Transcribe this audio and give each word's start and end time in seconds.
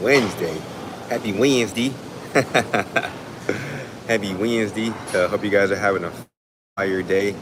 Wednesday. 0.00 0.58
Happy 1.10 1.32
Wednesday. 1.32 1.92
Happy 4.08 4.34
Wednesday. 4.34 4.88
Uh, 5.12 5.28
hope 5.28 5.44
you 5.44 5.50
guys 5.50 5.70
are 5.70 5.76
having 5.76 6.04
a 6.04 6.12
fire 6.76 7.02
day. 7.02 7.34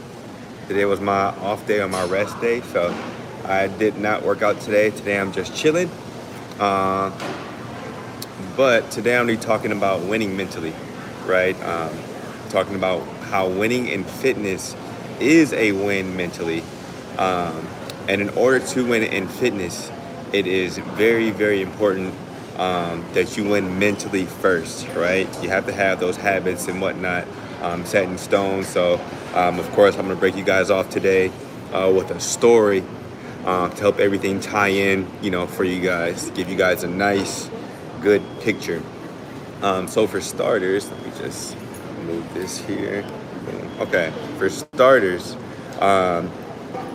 Today 0.67 0.83
was 0.83 0.99
my 0.99 1.27
off 1.37 1.65
day 1.67 1.79
or 1.79 1.87
my 1.87 2.03
rest 2.05 2.39
day, 2.41 2.59
so 2.61 2.93
I 3.45 3.67
did 3.67 3.97
not 3.97 4.23
work 4.23 4.41
out 4.41 4.59
today. 4.59 4.89
Today 4.89 5.17
I'm 5.17 5.31
just 5.31 5.55
chilling. 5.55 5.89
Uh, 6.59 7.11
but 8.57 8.91
today 8.91 9.17
I'm 9.17 9.25
going 9.25 9.37
to 9.37 9.41
be 9.41 9.47
talking 9.47 9.71
about 9.71 10.01
winning 10.01 10.35
mentally, 10.35 10.73
right? 11.25 11.55
Um, 11.63 11.97
talking 12.49 12.75
about 12.75 13.07
how 13.29 13.47
winning 13.47 13.87
in 13.87 14.03
fitness 14.03 14.75
is 15.21 15.53
a 15.53 15.71
win 15.71 16.17
mentally. 16.17 16.63
Um, 17.17 17.67
and 18.09 18.21
in 18.21 18.29
order 18.31 18.59
to 18.59 18.85
win 18.85 19.03
in 19.03 19.29
fitness, 19.29 19.89
it 20.33 20.45
is 20.45 20.77
very, 20.77 21.31
very 21.31 21.61
important 21.61 22.13
um, 22.59 23.05
that 23.13 23.37
you 23.37 23.45
win 23.45 23.79
mentally 23.79 24.25
first, 24.25 24.85
right? 24.89 25.27
You 25.41 25.49
have 25.49 25.65
to 25.67 25.73
have 25.73 26.01
those 26.01 26.17
habits 26.17 26.67
and 26.67 26.81
whatnot 26.81 27.25
um, 27.61 27.85
set 27.85 28.03
in 28.03 28.17
stone. 28.17 28.65
So, 28.65 28.99
um, 29.33 29.59
of 29.59 29.69
course, 29.71 29.95
I'm 29.95 30.05
going 30.05 30.15
to 30.15 30.19
break 30.19 30.35
you 30.35 30.43
guys 30.43 30.69
off 30.69 30.89
today 30.89 31.31
uh, 31.71 31.91
with 31.95 32.11
a 32.11 32.19
story 32.19 32.83
uh, 33.45 33.69
to 33.69 33.81
help 33.81 33.99
everything 33.99 34.41
tie 34.41 34.67
in, 34.67 35.09
you 35.21 35.31
know, 35.31 35.47
for 35.47 35.63
you 35.63 35.81
guys, 35.81 36.29
give 36.31 36.49
you 36.49 36.57
guys 36.57 36.83
a 36.83 36.87
nice, 36.89 37.49
good 38.01 38.21
picture. 38.41 38.83
Um, 39.61 39.87
so, 39.87 40.05
for 40.05 40.19
starters, 40.19 40.89
let 40.91 41.05
me 41.05 41.11
just 41.17 41.55
move 42.05 42.33
this 42.33 42.57
here. 42.59 43.05
Okay, 43.79 44.11
for 44.37 44.49
starters, 44.49 45.37
um, 45.79 46.29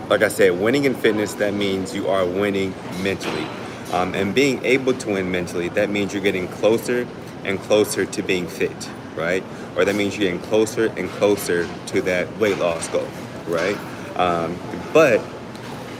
like 0.09 0.21
I 0.21 0.27
said, 0.27 0.59
winning 0.59 0.85
in 0.85 0.93
fitness, 0.93 1.33
that 1.35 1.55
means 1.55 1.95
you 1.95 2.07
are 2.07 2.23
winning 2.23 2.75
mentally. 3.01 3.47
Um, 3.95 4.13
and 4.13 4.35
being 4.35 4.61
able 4.65 4.93
to 4.93 5.09
win 5.09 5.31
mentally, 5.31 5.69
that 5.69 5.89
means 5.89 6.13
you're 6.13 6.21
getting 6.21 6.49
closer 6.49 7.07
and 7.45 7.57
closer 7.59 8.05
to 8.05 8.21
being 8.21 8.45
fit, 8.45 8.89
right? 9.15 9.41
Or 9.77 9.85
that 9.85 9.95
means 9.95 10.17
you're 10.17 10.29
getting 10.29 10.45
closer 10.49 10.87
and 10.97 11.09
closer 11.11 11.65
to 11.87 12.01
that 12.01 12.37
weight 12.37 12.57
loss 12.57 12.89
goal, 12.89 13.07
right? 13.47 13.77
Um, 14.17 14.59
but 14.93 15.21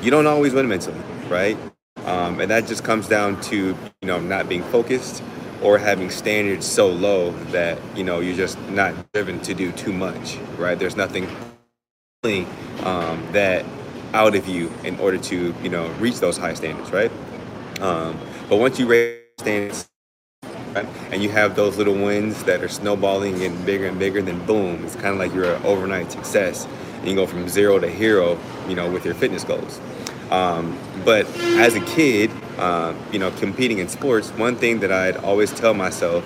you 0.02 0.11
don't 0.11 0.28
always 0.28 0.53
win 0.53 0.67
mentally, 0.67 1.00
right? 1.30 1.58
Um, 2.03 2.42
and 2.42 2.52
that 2.52 2.67
just 2.67 2.83
comes 2.83 3.08
down 3.08 3.39
to 3.44 3.67
you 4.02 4.08
know 4.08 4.20
not 4.20 4.50
being 4.50 4.64
focused 4.64 5.23
or 5.61 5.77
having 5.77 6.09
standards 6.09 6.66
so 6.66 6.89
low 6.89 7.31
that 7.52 7.80
you 7.95 8.03
know 8.03 8.20
you're 8.20 8.36
just 8.36 8.59
not 8.72 8.94
driven 9.14 9.39
to 9.44 9.53
do 9.53 9.72
too 9.72 9.94
much, 9.94 10.38
right? 10.58 10.77
There's 10.77 10.98
nothing 10.98 11.30
um, 12.83 13.25
that 13.31 13.64
out 14.14 14.36
of 14.36 14.50
you 14.50 14.70
in 14.83 15.00
order 15.00 15.17
to 15.17 15.55
you 15.64 15.70
know 15.70 15.88
reach 16.00 16.20
those 16.20 16.38
high 16.38 16.55
standards, 16.55 16.92
right? 16.92 17.11
Um, 17.81 18.20
but 18.50 18.58
once 18.58 18.80
you 18.80 18.88
raise 18.88 19.20
standards 19.40 19.90
right, 20.76 20.86
and 21.12 21.23
you 21.23 21.30
have 21.30 21.56
those 21.56 21.78
little 21.78 21.94
wins 21.95 22.44
that 22.44 22.64
are 22.64 22.70
snowballing 22.70 23.44
and 23.44 23.66
bigger 23.66 23.86
and 23.88 23.98
bigger, 23.98 24.22
then 24.22 24.45
boom, 24.45 24.84
it's 24.86 24.95
kind 24.95 25.08
of 25.08 25.17
like 25.17 25.34
you're 25.34 25.56
an 25.56 25.64
overnight 25.66 26.12
success. 26.12 26.67
And 27.00 27.08
you 27.08 27.16
go 27.16 27.28
from 27.28 27.48
zero 27.50 27.80
to 27.80 27.90
hero, 27.90 28.40
you 28.67 28.76
know, 28.76 28.90
with 28.90 29.06
your 29.06 29.14
fitness 29.14 29.44
goals. 29.44 29.80
Um, 30.32 30.78
but 31.04 31.28
as 31.59 31.76
a 31.76 31.82
kid, 31.82 32.32
uh, 32.58 32.94
you 33.12 33.20
know, 33.20 33.32
competing 33.32 33.80
in 33.80 33.89
sports, 33.89 34.30
one 34.32 34.56
thing 34.56 34.80
that 34.80 34.92
I'd 34.92 35.17
always 35.17 35.52
tell 35.52 35.73
myself 35.73 36.26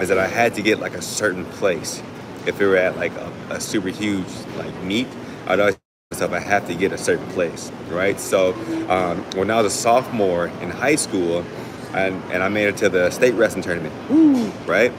is 0.00 0.08
that 0.08 0.18
I 0.18 0.26
had 0.26 0.54
to 0.54 0.62
get 0.62 0.80
like 0.80 0.94
a 0.94 1.02
certain 1.02 1.44
place. 1.46 2.02
If 2.46 2.58
we 2.58 2.66
were 2.66 2.76
at 2.76 2.96
like 2.96 3.12
a, 3.12 3.32
a 3.50 3.60
super 3.60 3.88
huge 3.88 4.26
like 4.56 4.74
meet, 4.82 5.08
I'd 5.46 5.60
always 5.60 5.76
myself 6.14 6.32
I 6.32 6.38
have 6.40 6.66
to 6.68 6.74
get 6.74 6.92
a 6.92 6.98
certain 6.98 7.26
place, 7.28 7.72
right? 7.88 8.18
So 8.20 8.52
um, 8.88 9.24
when 9.34 9.50
I 9.50 9.60
was 9.60 9.72
a 9.72 9.76
sophomore 9.76 10.46
in 10.46 10.70
high 10.70 10.94
school, 10.94 11.44
and, 11.92 12.22
and 12.32 12.42
I 12.42 12.48
made 12.48 12.66
it 12.66 12.76
to 12.78 12.88
the 12.88 13.10
state 13.10 13.34
wrestling 13.34 13.62
tournament, 13.62 13.94
Woo! 14.08 14.46
right? 14.66 14.92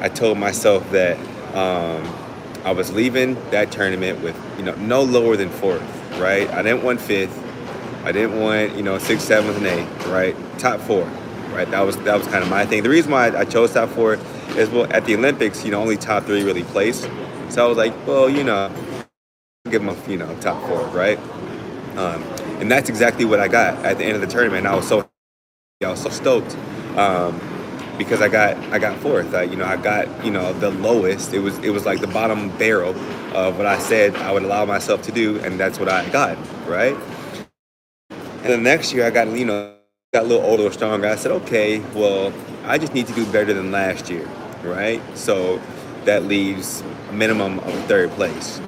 I 0.00 0.08
told 0.08 0.38
myself 0.38 0.88
that 0.92 1.18
um, 1.54 2.06
I 2.64 2.72
was 2.72 2.92
leaving 2.92 3.34
that 3.50 3.72
tournament 3.72 4.22
with 4.22 4.36
you 4.56 4.64
know 4.64 4.74
no 4.76 5.02
lower 5.02 5.36
than 5.36 5.50
fourth, 5.50 5.82
right? 6.18 6.48
I 6.50 6.62
didn't 6.62 6.84
want 6.84 7.00
fifth, 7.00 7.36
I 8.04 8.12
didn't 8.12 8.40
want 8.40 8.76
you 8.76 8.82
know 8.82 8.98
sixth, 8.98 9.26
seventh, 9.26 9.56
and 9.56 9.66
eighth, 9.66 10.06
right? 10.06 10.36
Top 10.58 10.80
four, 10.80 11.04
right? 11.52 11.68
That 11.70 11.80
was 11.80 11.96
that 11.98 12.16
was 12.16 12.26
kind 12.28 12.44
of 12.44 12.50
my 12.50 12.64
thing. 12.66 12.84
The 12.84 12.90
reason 12.90 13.10
why 13.10 13.36
I 13.36 13.44
chose 13.44 13.72
top 13.72 13.88
four 13.90 14.14
is 14.56 14.68
well 14.70 14.86
at 14.92 15.04
the 15.04 15.16
Olympics, 15.16 15.64
you 15.64 15.72
know, 15.72 15.80
only 15.80 15.96
top 15.96 16.24
three 16.24 16.44
really 16.44 16.64
placed. 16.64 17.08
So 17.48 17.64
I 17.64 17.68
was 17.68 17.78
like, 17.78 17.94
well, 18.06 18.28
you 18.28 18.44
know, 18.44 18.70
give 19.70 19.82
him 19.82 19.90
a 19.90 20.10
you 20.10 20.18
know 20.18 20.34
top 20.40 20.62
four, 20.68 20.82
right? 20.88 21.18
Um, 21.96 22.22
and 22.60 22.70
that's 22.70 22.88
exactly 22.88 23.24
what 23.24 23.40
I 23.40 23.48
got 23.48 23.84
at 23.84 23.98
the 23.98 24.04
end 24.04 24.14
of 24.16 24.20
the 24.20 24.26
tournament. 24.26 24.66
I 24.66 24.74
was 24.74 24.88
so 24.88 25.08
I 25.84 25.90
was 25.90 26.02
so 26.02 26.10
stoked 26.10 26.56
um, 26.98 27.40
because 27.98 28.22
I 28.22 28.28
got 28.28 28.56
I 28.72 28.80
got 28.80 28.98
fourth. 29.00 29.34
I, 29.34 29.44
you 29.44 29.56
know 29.56 29.66
I 29.66 29.76
got 29.76 30.24
you 30.24 30.32
know 30.32 30.52
the 30.54 30.70
lowest. 30.70 31.34
It 31.34 31.40
was 31.40 31.58
it 31.60 31.70
was 31.70 31.86
like 31.86 32.00
the 32.00 32.08
bottom 32.08 32.50
barrel 32.58 32.96
of 33.36 33.58
what 33.58 33.66
I 33.66 33.78
said 33.78 34.16
I 34.16 34.32
would 34.32 34.42
allow 34.44 34.64
myself 34.64 35.02
to 35.02 35.12
do, 35.12 35.38
and 35.40 35.60
that's 35.60 35.78
what 35.78 35.88
I 35.88 36.08
got, 36.10 36.38
right? 36.66 36.96
And 38.30 38.52
the 38.52 38.58
next 38.58 38.92
year 38.94 39.06
I 39.06 39.10
got 39.10 39.28
you 39.36 39.44
know 39.46 39.74
got 40.14 40.24
a 40.24 40.26
little 40.26 40.44
older, 40.44 40.72
stronger. 40.72 41.06
I 41.08 41.16
said, 41.16 41.32
okay, 41.32 41.80
well 41.94 42.32
I 42.64 42.78
just 42.78 42.94
need 42.94 43.06
to 43.08 43.14
do 43.14 43.24
better 43.32 43.54
than 43.54 43.70
last 43.72 44.10
year, 44.10 44.26
right? 44.64 45.02
So 45.16 45.60
that 46.06 46.24
leaves 46.24 46.82
a 47.10 47.12
minimum 47.12 47.60
of 47.60 47.74
third 47.86 48.10
place. 48.12 48.60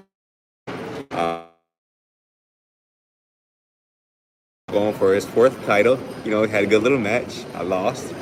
Going 4.73 4.95
for 4.95 5.15
his 5.15 5.25
fourth 5.27 5.65
title. 5.67 5.99
You 6.25 6.31
know, 6.33 6.47
had 6.47 6.65
a 6.65 6.67
good 6.67 6.83
little 6.83 6.99
match. 6.99 7.45
I 7.55 7.63
lost, 7.63 8.13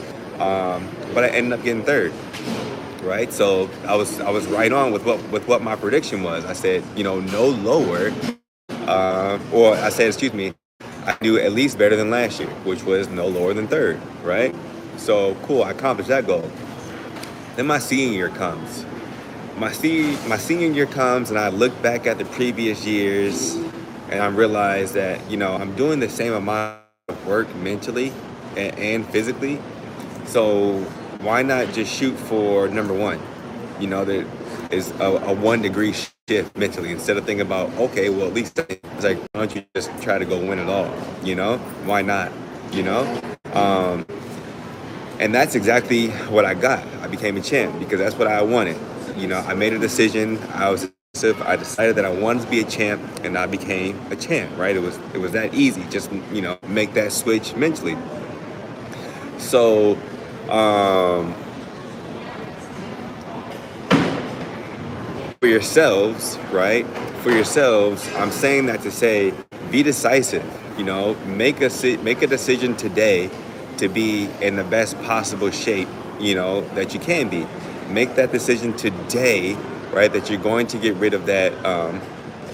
um, 0.41 0.89
but 1.15 1.25
I 1.25 1.29
ended 1.29 1.53
up 1.59 1.65
getting 1.65 1.85
third. 1.85 2.13
Right, 3.03 3.33
so 3.33 3.71
I 3.87 3.97
was 3.97 4.21
I 4.21 4.31
was 4.31 4.47
right 4.49 4.73
on 4.73 4.93
with 4.93 5.05
what 5.05 5.23
with 5.31 5.49
what 5.49 5.63
my 5.63 5.77
prediction 5.77 6.23
was. 6.23 6.45
I 6.45 6.53
said, 6.55 6.85
you 6.97 7.05
know, 7.05 7.21
no 7.21 7.47
lower, 7.49 8.13
uh, 8.71 9.39
or 9.53 9.75
I 9.77 9.91
said, 9.91 10.09
excuse 10.09 10.35
me, 10.35 10.55
I 11.07 11.17
do 11.21 11.39
at 11.39 11.53
least 11.53 11.79
better 11.79 11.97
than 11.97 12.11
last 12.11 12.41
year, 12.41 12.51
which 12.65 12.85
was 12.85 13.09
no 13.09 13.29
lower 13.29 13.55
than 13.55 13.69
third. 13.69 14.01
Right, 14.25 14.55
so 14.99 15.37
cool. 15.45 15.63
I 15.65 15.73
accomplished 15.73 16.11
that 16.11 16.27
goal. 16.27 16.51
Then 17.57 17.67
my 17.67 17.79
senior 17.79 18.15
year 18.15 18.31
comes. 18.31 18.85
My 19.57 19.73
senior 19.73 20.19
my 20.29 20.39
senior 20.39 20.69
year 20.71 20.87
comes, 20.87 21.31
and 21.31 21.39
I 21.39 21.51
look 21.51 21.81
back 21.83 22.07
at 22.07 22.19
the 22.19 22.27
previous 22.27 22.87
years 22.87 23.59
and 24.11 24.23
I 24.23 24.27
realized 24.29 24.95
that 24.95 25.31
you 25.31 25.37
know 25.37 25.55
I'm 25.55 25.75
doing 25.77 26.01
the 26.01 26.09
same 26.09 26.33
amount 26.33 26.81
of 27.09 27.27
work 27.27 27.55
mentally 27.57 28.13
and, 28.57 28.79
and 28.79 29.09
physically. 29.09 29.61
So 30.27 30.81
why 31.21 31.43
not 31.43 31.73
just 31.73 31.93
shoot 31.93 32.17
for 32.17 32.69
number 32.69 32.95
one? 32.95 33.21
You 33.81 33.87
know, 33.87 34.05
there 34.05 34.27
is 34.71 34.91
a, 35.01 35.05
a, 35.05 35.33
one 35.33 35.63
degree 35.63 35.95
shift 36.29 36.57
mentally 36.57 36.91
instead 36.91 37.17
of 37.17 37.25
thinking 37.25 37.47
about 37.47 37.71
okay, 37.75 38.11
well 38.11 38.27
at 38.27 38.35
least 38.35 38.59
it's 38.59 39.05
like 39.05 39.19
why 39.33 39.47
don't 39.47 39.55
you 39.55 39.65
just 39.75 39.91
try 40.03 40.19
to 40.19 40.25
go 40.25 40.39
win 40.39 40.59
it 40.59 40.69
all? 40.69 40.93
You 41.23 41.35
know, 41.35 41.59
why 41.85 42.03
not? 42.03 42.33
You 42.73 42.83
know, 42.83 43.23
um, 43.53 44.05
and 45.19 45.35
that's 45.35 45.55
exactly 45.55 46.09
what 46.29 46.45
I 46.45 46.55
got. 46.55 46.87
I 47.03 47.07
became 47.07 47.37
a 47.37 47.41
champ 47.41 47.79
because 47.79 47.99
that's 47.99 48.17
what 48.17 48.29
I 48.29 48.43
wanted. 48.43 48.77
You 49.17 49.27
know, 49.27 49.39
I 49.39 49.55
made 49.55 49.73
a 49.73 49.79
decision. 49.79 50.39
I 50.53 50.71
was 50.71 50.91
I 51.25 51.57
decided 51.57 51.97
that 51.97 52.05
I 52.05 52.11
wanted 52.11 52.43
to 52.43 52.51
be 52.51 52.61
a 52.61 52.65
champ, 52.65 53.03
and 53.25 53.37
I 53.37 53.47
became 53.47 54.01
a 54.11 54.17
champ. 54.17 54.57
Right? 54.57 54.77
It 54.77 54.83
was 54.83 54.99
it 55.15 55.19
was 55.19 55.33
that 55.33 55.55
easy. 55.55 55.85
Just 55.91 56.13
you 56.33 56.43
know, 56.43 56.59
make 56.69 56.95
that 56.95 57.13
switch 57.13 57.55
mentally. 57.57 57.97
So, 59.39 59.97
um, 60.49 61.35
for 65.41 65.47
yourselves, 65.47 66.39
right? 66.53 66.87
For 67.23 67.31
yourselves, 67.31 68.09
I'm 68.17 68.31
saying 68.31 68.67
that 68.67 68.83
to 68.83 68.91
say, 68.91 69.33
be 69.71 69.83
decisive. 69.83 70.45
You 70.77 70.85
know, 70.85 71.15
make 71.27 71.61
a 71.61 71.71
make 71.99 72.23
a 72.23 72.27
decision 72.27 72.77
today 72.77 73.31
to 73.79 73.89
be 73.89 74.29
in 74.41 74.57
the 74.57 74.65
best 74.65 74.97
possible 75.03 75.51
shape. 75.51 75.89
You 76.21 76.35
know 76.35 76.61
that 76.75 76.95
you 76.95 77.01
can 77.01 77.29
be. 77.29 77.47
Make 77.89 78.15
that 78.17 78.33
decision 78.33 78.77
today 78.77 79.57
right? 79.93 80.13
That 80.13 80.31
you're 80.31 80.41
going 80.41 80.67
to 80.69 80.79
get 80.79 80.95
rid 80.97 81.15
of 81.15 81.27
that 81.27 81.53
um, 81.65 82.01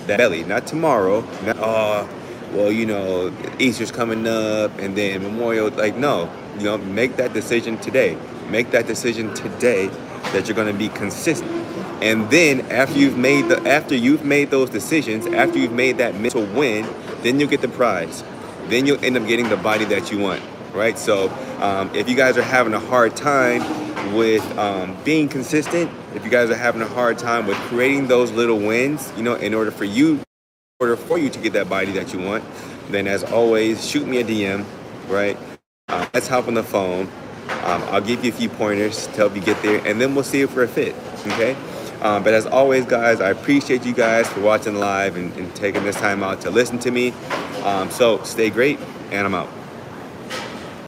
that 0.06 0.19
belly, 0.19 0.44
not 0.44 0.66
tomorrow. 0.66 1.20
Not, 1.44 1.56
oh, 1.58 2.08
well, 2.52 2.70
you 2.70 2.86
know, 2.86 3.32
Easter's 3.58 3.90
coming 3.90 4.26
up, 4.26 4.78
and 4.78 4.96
then 4.96 5.22
Memorial. 5.22 5.70
Like, 5.70 5.96
no, 5.96 6.31
you 6.58 6.64
know, 6.64 6.78
make 6.78 7.16
that 7.16 7.32
decision 7.32 7.78
today. 7.78 8.16
Make 8.48 8.70
that 8.70 8.86
decision 8.86 9.34
today 9.34 9.88
that 10.32 10.46
you're 10.46 10.54
going 10.54 10.72
to 10.72 10.78
be 10.78 10.88
consistent. 10.88 11.50
And 12.02 12.31
then 12.31 12.60
after 12.70 12.98
you've 12.98 13.16
made 13.16 13.48
the 13.48 13.60
after 13.69 13.94
you've 13.94 14.25
made 14.25 14.50
those 14.50 14.70
decisions, 14.70 15.26
after 15.26 15.58
you've 15.58 15.72
made 15.72 15.98
that 15.98 16.14
mental 16.14 16.44
win, 16.44 16.87
then 17.22 17.40
you'll 17.40 17.48
get 17.48 17.60
the 17.60 17.69
prize. 17.69 18.22
Then 18.69 18.87
you'll 18.87 19.02
end 19.04 19.16
up 19.16 19.26
getting 19.26 19.48
the 19.48 19.56
body 19.56 19.84
that 19.87 20.10
you 20.10 20.19
want, 20.19 20.42
right? 20.72 20.98
So 20.98 21.30
um, 21.60 21.94
if 21.94 22.08
you 22.08 22.16
guys 22.16 22.37
are 22.37 22.42
having 22.42 22.75
a 22.75 22.80
hard 22.80 23.16
time 23.16 23.62
with 24.12 24.58
um, 24.58 24.96
being 25.04 25.28
consistent, 25.28 25.90
if 26.14 26.24
you 26.24 26.30
guys 26.30 26.50
are 26.50 26.56
having 26.56 26.82
a 26.82 26.86
hard 26.86 27.18
time 27.18 27.46
with 27.46 27.56
creating 27.68 28.08
those 28.08 28.30
little 28.32 28.58
wins, 28.58 29.12
you 29.16 29.22
know, 29.22 29.34
in 29.34 29.54
order 29.54 29.70
for 29.70 29.84
you, 29.84 30.14
in 30.16 30.24
order 30.80 30.96
for 30.96 31.18
you 31.18 31.30
to 31.30 31.38
get 31.38 31.52
that 31.54 31.68
body 31.68 31.92
that 31.92 32.12
you 32.12 32.20
want, 32.20 32.44
then 32.90 33.06
as 33.06 33.24
always, 33.24 33.88
shoot 33.88 34.06
me 34.06 34.18
a 34.18 34.24
DM, 34.24 34.64
right? 35.08 35.36
Uh, 35.88 36.06
let's 36.12 36.28
hop 36.28 36.48
on 36.48 36.54
the 36.54 36.62
phone. 36.62 37.06
Um, 37.48 37.82
I'll 37.84 38.00
give 38.00 38.24
you 38.24 38.30
a 38.30 38.34
few 38.34 38.48
pointers 38.48 39.06
to 39.06 39.12
help 39.12 39.34
you 39.34 39.42
get 39.42 39.60
there, 39.62 39.86
and 39.86 40.00
then 40.00 40.14
we'll 40.14 40.24
see 40.24 40.40
if 40.40 40.54
we're 40.54 40.64
a 40.64 40.68
fit. 40.68 40.94
Okay. 41.26 41.56
Um, 42.02 42.22
but 42.22 42.34
as 42.34 42.44
always, 42.44 42.84
guys, 42.84 43.20
I 43.20 43.30
appreciate 43.30 43.86
you 43.86 43.94
guys 43.94 44.28
for 44.28 44.40
watching 44.40 44.74
live 44.74 45.16
and, 45.16 45.32
and 45.38 45.54
taking 45.56 45.84
this 45.84 45.96
time 45.96 46.22
out 46.22 46.42
to 46.42 46.50
listen 46.50 46.78
to 46.80 46.90
me. 46.90 47.12
Um, 47.62 47.90
so 47.90 48.22
stay 48.24 48.50
great, 48.50 48.78
and 49.10 49.26
I'm 49.26 49.34
out. 49.34 49.63